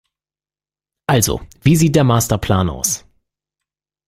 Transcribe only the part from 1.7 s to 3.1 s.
sieht der Masterplan aus?